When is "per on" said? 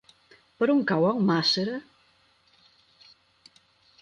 0.61-0.81